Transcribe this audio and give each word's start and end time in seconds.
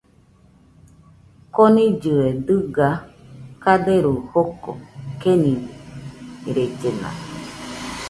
Konillɨe 1.55 2.25
dɨga 2.47 2.89
kaderu 3.63 4.13
joko, 4.29 4.71
kenirellena. 5.21 7.09